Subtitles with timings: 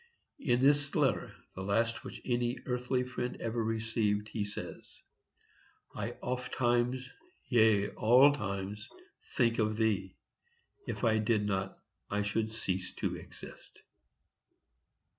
[0.39, 4.99] In this letter, the last which any earthly friend ever received, he says:
[5.93, 7.07] I ofttimes,
[7.47, 8.89] yea, all times,
[9.35, 11.77] think of thee;—if I did not,
[12.09, 13.83] I should cease to exist.